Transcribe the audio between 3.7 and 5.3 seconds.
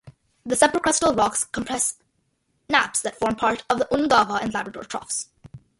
the Ungava and Labrador troughs.